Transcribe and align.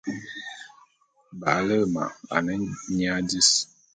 Ba’ale’e 1.39 1.85
ma 1.93 2.03
ane 2.35 2.53
nyia 2.95 3.15
dis. 3.29 3.49